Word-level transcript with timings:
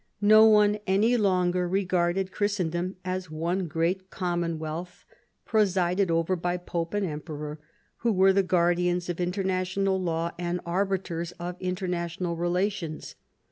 No 0.23 0.47
one 0.47 0.79
any 0.87 1.15
longer 1.15 1.69
regarded 1.69 2.31
Christendom 2.31 2.95
as 3.05 3.29
one 3.29 3.67
great 3.67 4.09
common 4.09 4.57
wealth, 4.57 5.05
presided 5.45 6.09
over 6.09 6.35
by 6.35 6.57
Pope 6.57 6.95
and 6.95 7.05
Emperor, 7.05 7.59
who 7.97 8.11
were 8.11 8.33
the 8.33 8.41
guardians 8.41 9.09
of 9.09 9.21
international 9.21 10.01
law 10.01 10.31
and 10.39 10.59
arbiters 10.65 11.33
of 11.33 11.59
.interna 11.59 12.05
tional 12.17 12.35
relations. 12.35 13.13